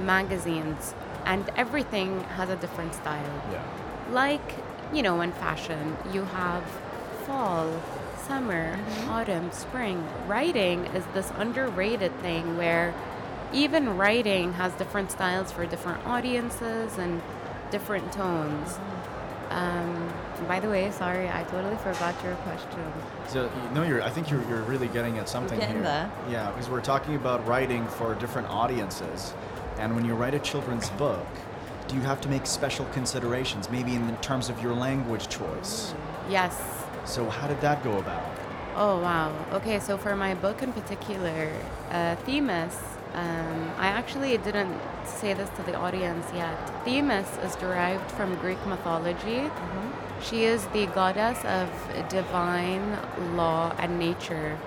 magazines, 0.00 0.94
and 1.24 1.48
everything 1.56 2.20
has 2.36 2.48
a 2.48 2.56
different 2.56 2.94
style. 2.94 3.42
Yeah. 3.50 3.62
Like, 4.10 4.54
you 4.92 5.02
know, 5.02 5.20
in 5.20 5.32
fashion, 5.32 5.96
you 6.12 6.24
have 6.24 6.64
fall, 7.26 7.68
summer, 8.26 8.78
autumn, 9.08 9.50
spring. 9.52 10.06
Writing 10.26 10.86
is 10.86 11.04
this 11.14 11.30
underrated 11.36 12.16
thing 12.20 12.56
where 12.56 12.94
even 13.52 13.96
writing 13.96 14.52
has 14.54 14.72
different 14.74 15.10
styles 15.10 15.52
for 15.52 15.66
different 15.66 16.06
audiences 16.06 16.98
and 16.98 17.22
different 17.70 18.12
tones. 18.12 18.78
Um, 19.50 20.10
by 20.48 20.60
the 20.60 20.68
way, 20.68 20.90
sorry, 20.92 21.28
I 21.28 21.44
totally 21.44 21.76
forgot 21.76 22.14
your 22.24 22.34
question. 22.36 22.92
So 23.28 23.50
you 23.64 23.74
know, 23.74 23.82
you're. 23.82 24.02
I 24.02 24.08
think 24.08 24.30
you're, 24.30 24.42
you're 24.48 24.62
really 24.62 24.88
getting 24.88 25.18
at 25.18 25.28
something 25.28 25.58
getting 25.58 25.76
here. 25.76 25.84
there. 25.84 26.12
Yeah, 26.30 26.50
because 26.50 26.70
we're 26.70 26.80
talking 26.80 27.16
about 27.16 27.46
writing 27.46 27.86
for 27.86 28.14
different 28.14 28.48
audiences, 28.48 29.34
and 29.78 29.94
when 29.94 30.06
you 30.06 30.14
write 30.14 30.32
a 30.32 30.38
children's 30.38 30.88
book, 30.90 31.26
do 31.86 31.94
you 31.94 32.00
have 32.00 32.20
to 32.22 32.28
make 32.28 32.46
special 32.46 32.86
considerations, 32.86 33.68
maybe 33.68 33.94
in 33.94 34.16
terms 34.18 34.48
of 34.48 34.62
your 34.62 34.72
language 34.72 35.28
choice? 35.28 35.94
Yes. 36.30 36.81
So 37.04 37.28
how 37.28 37.46
did 37.46 37.60
that 37.60 37.82
go 37.82 37.98
about? 37.98 38.24
Oh, 38.74 39.00
wow. 39.00 39.34
Okay, 39.52 39.80
so 39.80 39.98
for 39.98 40.16
my 40.16 40.34
book 40.34 40.62
in 40.62 40.72
particular, 40.72 41.52
uh, 41.90 42.16
Themis, 42.24 42.76
um, 43.12 43.70
I 43.76 43.88
actually 43.88 44.38
didn't 44.38 44.80
say 45.04 45.34
this 45.34 45.50
to 45.56 45.62
the 45.62 45.74
audience 45.74 46.26
yet. 46.34 46.56
Themis 46.84 47.28
is 47.44 47.54
derived 47.56 48.10
from 48.12 48.34
Greek 48.36 48.64
mythology. 48.66 49.50
She 50.22 50.44
is 50.44 50.64
the 50.68 50.86
goddess 50.86 51.44
of 51.44 51.68
divine 52.08 52.98
law 53.36 53.74
and 53.78 53.98
nature. 53.98 54.58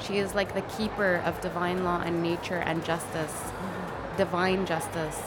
She 0.00 0.18
is 0.18 0.34
like 0.34 0.52
the 0.52 0.62
keeper 0.76 1.22
of 1.24 1.40
divine 1.40 1.84
law 1.84 2.02
and 2.02 2.22
nature 2.22 2.58
and 2.58 2.84
justice, 2.84 3.34
divine 4.18 4.66
justice. 4.66 5.18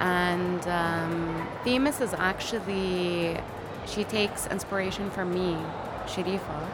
And 0.00 0.66
um, 0.68 1.48
Themis 1.64 2.00
is 2.02 2.12
actually, 2.12 3.40
she 3.86 4.04
takes 4.04 4.46
inspiration 4.48 5.10
from 5.10 5.32
me, 5.32 5.56
Sharifa. 6.06 6.68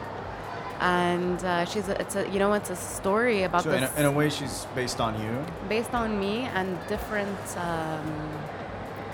And 0.79 1.43
uh, 1.45 1.65
she's 1.65 1.87
a, 1.89 2.01
it's 2.01 2.15
a 2.15 2.27
you 2.29 2.39
know 2.39 2.53
it's 2.53 2.71
a 2.71 2.75
story 2.75 3.43
about 3.43 3.63
So 3.63 3.71
this 3.71 3.81
in 3.91 3.97
a, 3.97 3.99
in 3.99 4.05
a 4.07 4.11
way, 4.11 4.29
she's 4.29 4.65
based 4.73 4.99
on 4.99 5.19
you. 5.21 5.45
based 5.69 5.93
on 5.93 6.19
me 6.19 6.49
and 6.55 6.77
different 6.87 7.57
um, 7.57 8.31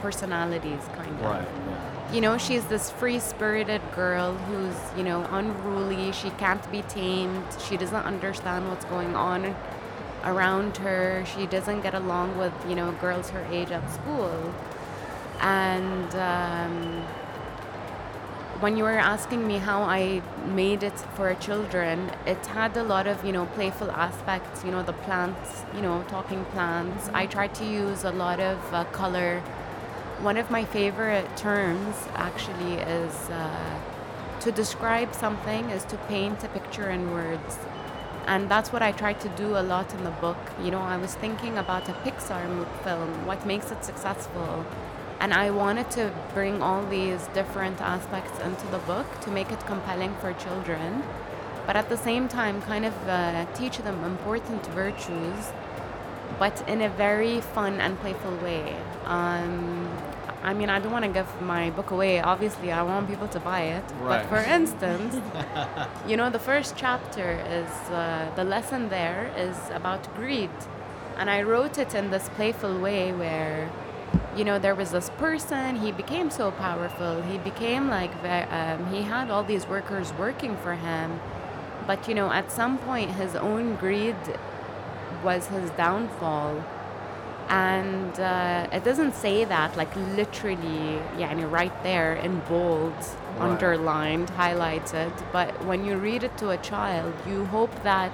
personalities, 0.01 0.79
kind 0.95 1.09
of. 1.09 1.21
Right. 1.21 1.47
Yeah. 1.69 2.13
You 2.13 2.21
know, 2.21 2.37
she's 2.37 2.63
this 2.67 2.89
free 2.89 3.19
spirited 3.19 3.81
girl 3.93 4.33
who's, 4.33 4.77
you 4.97 5.03
know, 5.03 5.27
unruly. 5.31 6.13
She 6.13 6.29
can't 6.31 6.71
be 6.71 6.81
tamed. 6.83 7.43
She 7.67 7.75
doesn't 7.75 8.05
understand 8.05 8.69
what's 8.69 8.85
going 8.85 9.13
on 9.13 9.53
around 10.23 10.77
her. 10.77 11.25
She 11.35 11.47
doesn't 11.47 11.81
get 11.81 11.93
along 11.93 12.37
with, 12.37 12.53
you 12.69 12.75
know, 12.75 12.93
girls 12.93 13.29
her 13.31 13.45
age 13.51 13.71
at 13.71 13.85
school. 13.91 14.53
And 15.41 16.15
um, 16.15 17.03
when 18.59 18.75
you 18.75 18.83
were 18.83 18.97
asking 18.97 19.45
me 19.45 19.57
how 19.57 19.83
I 19.83 20.21
made 20.47 20.81
it 20.81 20.97
for 21.15 21.33
children, 21.35 22.11
it 22.25 22.43
had 22.47 22.75
a 22.75 22.83
lot 22.83 23.05
of, 23.05 23.23
you 23.23 23.31
know, 23.31 23.45
playful 23.45 23.91
aspects, 23.91 24.63
you 24.63 24.71
know, 24.71 24.81
the 24.81 24.93
plants, 24.93 25.63
you 25.75 25.81
know, 25.81 26.03
talking 26.07 26.43
plants. 26.45 27.09
I 27.13 27.27
tried 27.27 27.53
to 27.55 27.65
use 27.65 28.03
a 28.03 28.11
lot 28.11 28.39
of 28.39 28.57
uh, 28.73 28.85
color. 28.85 29.41
One 30.21 30.37
of 30.37 30.49
my 30.49 30.65
favorite 30.65 31.37
terms 31.37 31.95
actually 32.15 32.75
is 32.75 33.13
uh, 33.29 33.79
to 34.39 34.51
describe 34.51 35.13
something 35.13 35.69
is 35.69 35.83
to 35.85 35.97
paint 36.07 36.43
a 36.43 36.47
picture 36.47 36.89
in 36.89 37.11
words. 37.11 37.59
And 38.25 38.49
that's 38.49 38.73
what 38.73 38.81
I 38.81 38.91
tried 38.91 39.19
to 39.21 39.29
do 39.29 39.55
a 39.55 39.61
lot 39.61 39.93
in 39.93 40.03
the 40.03 40.11
book. 40.11 40.37
You 40.63 40.71
know, 40.71 40.81
I 40.81 40.97
was 40.97 41.13
thinking 41.15 41.57
about 41.57 41.87
a 41.89 41.93
Pixar 41.93 42.43
film, 42.83 43.25
what 43.27 43.45
makes 43.45 43.71
it 43.71 43.85
successful. 43.85 44.65
And 45.19 45.33
I 45.33 45.49
wanted 45.49 45.89
to 45.91 46.11
bring 46.33 46.61
all 46.61 46.85
these 46.85 47.27
different 47.33 47.81
aspects 47.81 48.39
into 48.39 48.67
the 48.67 48.77
book 48.79 49.07
to 49.21 49.31
make 49.31 49.51
it 49.51 49.59
compelling 49.65 50.13
for 50.21 50.33
children, 50.33 51.03
but 51.65 51.75
at 51.75 51.89
the 51.89 51.97
same 51.97 52.27
time, 52.27 52.61
kind 52.61 52.85
of 52.85 52.93
uh, 53.07 53.45
teach 53.53 53.77
them 53.79 54.03
important 54.03 54.65
virtues, 54.67 55.51
but 56.39 56.67
in 56.69 56.81
a 56.81 56.89
very 56.89 57.41
fun 57.41 57.81
and 57.81 57.99
playful 57.99 58.35
way. 58.37 58.75
Um, 59.05 59.89
I 60.43 60.53
mean, 60.53 60.69
I 60.69 60.79
don't 60.79 60.93
want 60.93 61.03
to 61.03 61.11
give 61.11 61.29
my 61.41 61.71
book 61.71 61.91
away. 61.91 62.21
Obviously, 62.21 62.71
I 62.71 62.83
want 62.83 63.09
people 63.09 63.27
to 63.29 63.39
buy 63.39 63.61
it. 63.63 63.83
Right. 63.99 64.21
But 64.21 64.29
for 64.29 64.49
instance, 64.57 65.19
you 66.07 66.15
know, 66.15 66.29
the 66.29 66.39
first 66.39 66.75
chapter 66.77 67.31
is 67.49 67.69
uh, 67.91 68.31
the 68.35 68.43
lesson 68.43 68.89
there 68.89 69.31
is 69.35 69.57
about 69.73 70.13
greed. 70.15 70.51
And 71.17 71.29
I 71.29 71.41
wrote 71.41 71.77
it 71.79 71.95
in 71.95 72.11
this 72.11 72.29
playful 72.29 72.79
way 72.79 73.11
where, 73.11 73.69
you 74.37 74.43
know, 74.45 74.59
there 74.59 74.75
was 74.75 74.91
this 74.91 75.09
person, 75.17 75.75
he 75.77 75.91
became 75.91 76.29
so 76.29 76.51
powerful. 76.51 77.21
He 77.23 77.37
became 77.39 77.89
like, 77.89 78.11
um, 78.23 78.85
he 78.93 79.01
had 79.01 79.31
all 79.31 79.43
these 79.43 79.65
workers 79.67 80.13
working 80.13 80.55
for 80.57 80.75
him. 80.75 81.19
But, 81.87 82.07
you 82.07 82.13
know, 82.15 82.31
at 82.31 82.51
some 82.51 82.77
point, 82.79 83.11
his 83.11 83.35
own 83.35 83.75
greed 83.77 84.15
was 85.23 85.47
his 85.47 85.69
downfall. 85.71 86.63
And 87.49 88.19
uh, 88.19 88.67
it 88.73 88.83
doesn't 88.83 89.15
say 89.15 89.45
that, 89.45 89.75
like 89.77 89.95
literally, 89.95 90.99
yeah, 91.17 91.31
and 91.31 91.51
right 91.51 91.71
there 91.83 92.13
in 92.15 92.39
bold, 92.41 92.93
Right. 93.37 93.51
underlined, 93.51 94.29
highlighted. 94.31 95.11
But 95.31 95.63
when 95.65 95.85
you 95.85 95.95
read 95.97 96.23
it 96.23 96.35
to 96.39 96.49
a 96.49 96.57
child, 96.57 97.13
you 97.27 97.45
hope 97.45 97.71
that 97.83 98.11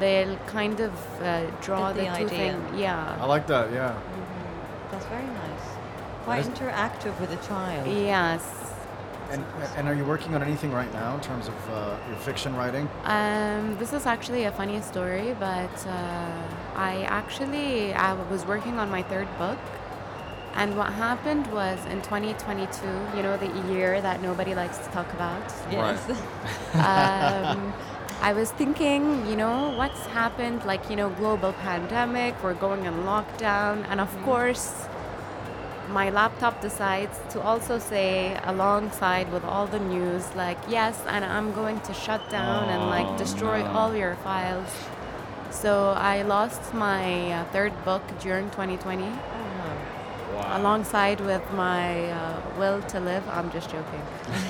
they'll 0.00 0.36
kind 0.46 0.80
of 0.80 0.92
uh, 1.22 1.46
draw 1.62 1.92
Get 1.92 1.96
the 1.96 2.00
the, 2.02 2.06
two 2.18 2.34
idea. 2.34 2.52
things. 2.58 2.80
I 3.20 3.24
like 3.26 3.46
that. 3.46 3.72
Yeah. 3.72 3.94
That's 4.90 5.06
very 5.06 5.26
nice. 5.26 5.64
Quite 6.24 6.40
is- 6.40 6.48
interactive 6.48 7.18
with 7.20 7.30
the 7.30 7.46
child. 7.48 7.86
Yes. 7.88 8.42
And 9.30 9.44
and 9.76 9.88
are 9.88 9.94
you 9.94 10.04
working 10.04 10.34
on 10.36 10.42
anything 10.42 10.72
right 10.72 10.92
now 10.92 11.16
in 11.16 11.20
terms 11.20 11.48
of 11.48 11.70
uh, 11.70 11.96
your 12.08 12.16
fiction 12.18 12.54
writing? 12.54 12.88
Um, 13.04 13.76
this 13.78 13.92
is 13.92 14.06
actually 14.06 14.44
a 14.44 14.52
funny 14.52 14.80
story, 14.82 15.34
but 15.40 15.86
uh, 15.86 16.42
I 16.76 17.02
actually 17.08 17.92
I 17.92 18.12
was 18.30 18.46
working 18.46 18.78
on 18.78 18.88
my 18.88 19.02
third 19.02 19.26
book, 19.36 19.58
and 20.54 20.76
what 20.76 20.92
happened 20.92 21.44
was 21.48 21.84
in 21.86 22.00
2022, 22.02 22.86
you 23.16 23.22
know, 23.24 23.36
the 23.36 23.50
year 23.72 24.00
that 24.00 24.22
nobody 24.22 24.54
likes 24.54 24.78
to 24.78 24.88
talk 24.90 25.12
about. 25.14 25.42
Yes. 25.72 25.98
um, 26.74 27.72
I 28.20 28.32
was 28.32 28.50
thinking, 28.50 29.26
you 29.28 29.36
know, 29.36 29.70
what's 29.76 30.04
happened? 30.06 30.64
Like, 30.64 30.90
you 30.90 30.96
know, 30.96 31.10
global 31.10 31.52
pandemic, 31.52 32.34
we're 32.42 32.54
going 32.54 32.84
in 32.84 32.94
lockdown, 33.04 33.86
and 33.88 34.00
of 34.00 34.10
course, 34.22 34.86
my 35.90 36.10
laptop 36.10 36.60
decides 36.60 37.16
to 37.30 37.40
also 37.40 37.78
say, 37.78 38.36
alongside 38.44 39.30
with 39.32 39.44
all 39.44 39.66
the 39.68 39.78
news, 39.78 40.24
like, 40.34 40.58
yes, 40.68 41.00
and 41.06 41.24
I'm 41.24 41.52
going 41.52 41.78
to 41.82 41.94
shut 41.94 42.28
down 42.28 42.68
and 42.68 42.86
like 42.88 43.06
Oh, 43.06 43.16
destroy 43.18 43.60
no. 43.62 43.70
all 43.70 43.94
your 43.94 44.16
files. 44.16 44.68
So 45.50 45.90
I 45.96 46.22
lost 46.22 46.74
my 46.74 47.30
uh, 47.32 47.44
third 47.52 47.72
book 47.84 48.02
during 48.20 48.50
2020 48.50 49.04
Oh, 50.36 50.48
no. 50.48 50.56
alongside 50.62 51.20
with 51.20 51.42
my 51.52 52.10
uh, 52.10 52.40
will 52.58 52.82
to 52.82 53.00
live. 53.00 53.26
I'm 53.28 53.50
just 53.50 53.70
joking. 53.70 54.02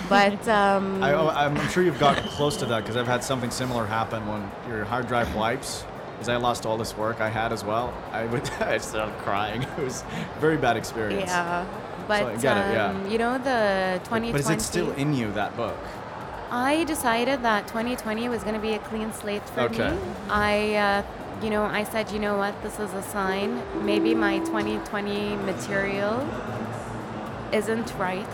But 0.09 0.47
um, 0.61 1.02
I, 1.02 1.12
oh, 1.12 1.28
I'm 1.28 1.57
I'm 1.57 1.69
sure 1.69 1.83
you've 1.83 2.00
got 2.00 2.16
close 2.31 2.57
to 2.59 2.66
that 2.66 2.81
because 2.83 2.97
I've 2.97 3.07
had 3.07 3.23
something 3.23 3.50
similar 3.50 3.87
happen 3.87 4.26
when 4.26 4.50
your 4.69 4.85
hard 4.85 5.07
drive 5.09 5.35
wipes. 5.35 5.85
Because 6.12 6.31
I 6.31 6.37
lost 6.37 6.64
all 6.64 6.78
this 6.78 6.97
work 6.97 7.21
I 7.21 7.28
had 7.28 7.52
as 7.52 7.62
well. 7.62 7.93
I 8.11 8.25
would 8.25 8.49
I 8.61 8.78
started 8.78 9.16
crying. 9.19 9.62
It 9.62 9.78
was 9.78 10.02
a 10.02 10.40
very 10.40 10.57
bad 10.57 10.76
experience. 10.78 11.28
Yeah, 11.31 11.66
but 12.09 12.23
I 12.25 12.37
get 12.37 12.57
it, 12.57 12.73
yeah. 12.73 12.87
um, 12.88 13.11
you 13.11 13.19
know 13.19 13.37
the 13.37 14.00
2020. 14.05 14.33
But 14.33 14.40
is 14.40 14.49
it 14.50 14.62
still 14.62 14.93
in 14.93 15.12
you 15.12 15.31
that 15.33 15.55
book? 15.57 15.76
I 16.50 16.85
decided 16.85 17.43
that 17.43 17.66
2020 17.69 18.28
was 18.28 18.43
going 18.43 18.55
to 18.55 18.61
be 18.61 18.73
a 18.75 18.78
clean 18.78 19.12
slate 19.12 19.47
for 19.50 19.62
Okay. 19.62 19.90
me. 19.90 19.99
I, 20.31 20.75
uh, 20.76 21.02
you 21.43 21.50
know, 21.50 21.64
I 21.64 21.85
said, 21.85 22.11
you 22.11 22.19
know 22.19 22.37
what, 22.38 22.61
this 22.62 22.78
is 22.78 22.93
a 22.95 23.02
sign. 23.02 23.62
Maybe 23.85 24.14
my 24.14 24.38
2020 24.40 25.37
material 25.37 26.26
isn't 27.52 27.95
right. 27.99 28.26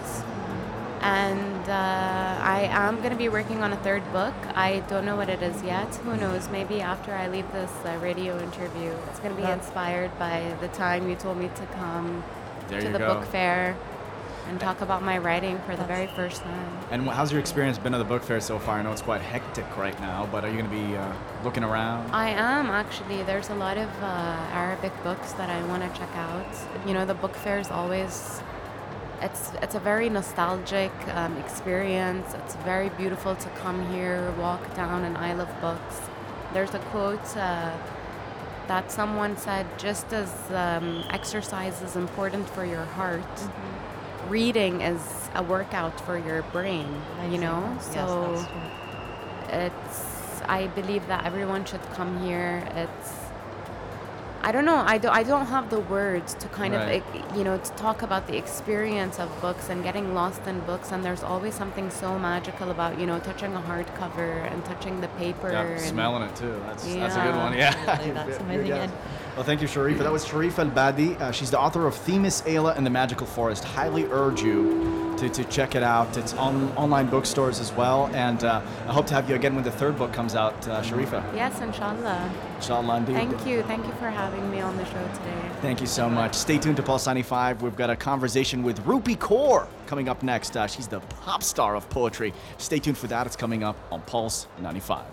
And 1.01 1.69
uh, 1.69 2.39
I 2.41 2.69
am 2.71 2.99
going 2.99 3.11
to 3.11 3.17
be 3.17 3.29
working 3.29 3.61
on 3.61 3.73
a 3.73 3.77
third 3.79 4.05
book. 4.13 4.35
I 4.55 4.81
don't 4.89 5.05
know 5.05 5.17
what 5.17 5.29
it 5.29 5.43
is 5.43 5.61
yet. 5.65 5.93
Who 5.97 6.17
knows? 6.17 6.49
Maybe 6.49 6.81
after 6.81 7.13
I 7.13 7.27
leave 7.27 7.51
this 7.53 7.73
uh, 7.85 7.99
radio 8.01 8.41
interview. 8.41 8.93
It's 9.11 9.19
going 9.19 9.35
to 9.35 9.43
be 9.43 9.49
inspired 9.49 10.17
by 10.17 10.57
the 10.61 10.69
time 10.69 11.09
you 11.11 11.17
told 11.17 11.39
me 11.39 11.51
to 11.57 11.67
come 11.75 12.23
There 12.69 12.81
to 12.81 12.89
the 12.89 12.99
go. 13.01 13.15
book 13.15 13.25
fair 13.27 13.77
and 14.49 14.61
talk 14.61 14.81
about 14.81 15.03
my 15.03 15.19
writing 15.19 15.59
for 15.67 15.77
the 15.77 15.85
very 15.85 16.07
first 16.09 16.43
time. 16.43 16.79
And 16.91 17.09
how's 17.09 17.31
your 17.31 17.41
experience 17.41 17.79
been 17.79 17.95
at 17.95 17.99
the 17.99 18.05
book 18.05 18.23
fair 18.23 18.41
so 18.41 18.59
far? 18.59 18.79
I 18.79 18.83
know 18.83 18.93
it's 18.93 19.03
quite 19.03 19.21
hectic 19.21 19.77
right 19.77 19.99
now, 20.01 20.29
but 20.33 20.45
are 20.45 20.51
you 20.51 20.59
going 20.59 20.71
to 20.71 20.77
be 20.77 20.97
uh, 20.97 21.13
looking 21.45 21.65
around? 21.65 22.11
I 22.13 22.31
am 22.31 22.67
actually. 22.67 23.23
There's 23.23 23.51
a 23.51 23.55
lot 23.55 23.79
of 23.79 23.89
uh, 24.03 24.07
Arabic 24.53 24.93
books 25.03 25.33
that 25.33 25.49
I 25.49 25.63
want 25.67 25.83
to 25.83 25.99
check 25.99 26.15
out. 26.17 26.47
You 26.87 26.95
know, 26.95 27.05
the 27.05 27.15
book 27.15 27.35
fair 27.35 27.59
is 27.59 27.71
always. 27.71 28.41
It's 29.21 29.53
it's 29.63 29.77
a 29.77 29.81
very 29.81 30.09
nostalgic 30.09 30.93
um, 31.15 31.37
experience. 31.39 32.35
It's 32.35 32.57
very 32.57 32.89
beautiful 32.91 33.37
to 33.37 33.49
come 33.51 33.89
here, 33.93 34.33
walk 34.33 34.75
down 34.75 35.05
an 35.05 35.17
aisle 35.17 35.41
of 35.41 35.61
books. 35.61 36.01
There's 36.53 36.75
a 36.75 36.81
quote 36.91 37.37
uh, 37.37 37.73
that 38.67 38.91
someone 38.91 39.37
said, 39.37 39.67
just 39.79 40.13
as 40.13 40.31
um, 40.51 41.05
exercise 41.11 41.81
is 41.83 41.97
important 41.97 42.49
for 42.49 42.65
your 42.65 42.85
heart, 42.85 43.37
reading 44.29 44.81
is 44.81 45.01
a 45.35 45.43
workout 45.43 46.01
for 46.01 46.19
your 46.19 46.43
brain. 46.53 46.89
You 47.31 47.39
know, 47.39 47.63
Yes, 47.77 47.87
so 47.95 48.33
that's 48.35 48.47
true. 48.49 49.59
it's 49.67 50.09
i 50.49 50.67
believe 50.69 51.07
that 51.07 51.25
everyone 51.25 51.65
should 51.65 51.83
come 51.93 52.21
here 52.27 52.67
it's 52.75 53.13
i 54.43 54.51
don't 54.51 54.65
know 54.65 54.83
i, 54.87 54.99
do, 54.99 55.09
I 55.09 55.23
don't 55.23 55.47
have 55.47 55.71
the 55.71 55.79
words 55.79 56.35
to 56.35 56.49
kind 56.49 56.75
Right. 56.75 57.05
of 57.15 57.37
you 57.39 57.45
know 57.45 57.59
to 57.59 57.71
talk 57.73 58.03
about 58.03 58.27
the 58.27 58.37
experience 58.37 59.21
of 59.21 59.29
books 59.41 59.69
and 59.69 59.85
getting 59.85 60.15
lost 60.15 60.43
in 60.49 60.59
books 60.61 60.91
and 60.91 61.05
there's 61.05 61.23
always 61.23 61.55
something 61.55 61.91
so 61.91 62.19
magical 62.19 62.73
about 62.73 62.99
you 62.99 63.07
know 63.07 63.21
touching 63.21 63.55
a 63.55 63.61
hardcover 63.61 64.51
and 64.53 64.65
touching 64.65 65.01
the 65.01 65.09
paper 65.25 65.53
Yeah, 65.53 65.63
and 65.63 65.81
smelling 65.81 66.25
it 66.25 66.35
too. 66.35 66.55
That's 66.67 66.85
that's 66.93 67.15
a 67.17 67.23
good 67.23 67.37
one. 67.37 67.53
Yeah, 67.63 67.73
that's 68.19 68.39
amazing. 68.41 68.67
guess. 68.67 68.91
And- 68.91 68.99
Well, 69.35 69.45
thank 69.45 69.63
you, 69.63 69.67
Sharifa. 69.69 69.99
That 70.01 70.13
was 70.13 70.27
Sharifa 70.27 70.59
Al 70.59 70.67
Badi. 70.71 71.15
Uh, 71.17 71.31
she's 71.31 71.51
the 71.51 71.59
author 71.59 71.87
of 71.87 71.95
Themis, 71.95 72.43
Ayla, 72.43 72.77
and 72.77 72.85
the 72.85 72.91
Magical 72.91 73.27
Forest. 73.27 73.65
Highly 73.65 74.05
urge 74.11 74.43
you 74.43 75.15
to, 75.17 75.29
to 75.31 75.45
check 75.45 75.75
it 75.75 75.83
out. 75.83 76.15
It's 76.19 76.35
on 76.35 76.71
online 76.77 77.07
bookstores 77.09 77.59
as 77.59 77.73
well. 77.73 78.11
And 78.13 78.45
uh, 78.45 78.61
I 78.87 78.93
hope 78.93 79.07
to 79.07 79.15
have 79.15 79.31
you 79.31 79.35
again 79.37 79.55
when 79.55 79.65
the 79.65 79.71
third 79.71 79.97
book 79.97 80.13
comes 80.13 80.35
out, 80.35 80.69
uh, 80.69 80.83
Sharifa. 80.83 81.23
yes 81.35 81.59
inshallah 81.63 82.31
Inshallah, 82.57 82.99
indeed. 82.99 83.15
thank 83.15 83.47
you 83.47 83.63
thank 83.63 83.87
you 83.87 83.93
for 83.95 84.11
having 84.11 84.51
me 84.51 84.61
on 84.61 84.77
the 84.77 84.85
show 84.85 85.09
today 85.15 85.41
Thank 85.63 85.81
you 85.81 85.87
so 85.87 86.11
much. 86.11 86.35
Stay 86.35 86.59
tuned 86.59 86.77
to 86.77 86.83
Pulse 86.83 87.07
95. 87.07 87.63
We've 87.63 87.77
got 87.77 87.89
a 87.89 87.97
conversation 87.97 88.63
with 88.63 88.85
Rupi 88.85 89.17
Kaur 89.17 89.67
coming 89.87 90.09
up 90.11 90.23
next. 90.23 90.57
Uh, 90.57 90.67
she's 90.67 90.89
the 90.89 91.01
pop 91.25 91.43
star 91.43 91.75
of 91.77 91.89
poetry. 91.89 92.35
Stay 92.59 92.81
tuned 92.81 92.99
for 92.99 93.07
that. 93.07 93.27
It's 93.27 93.37
coming 93.37 93.63
up 93.63 93.77
on 93.93 94.03
Pulse 94.03 94.47
95. 94.61 95.05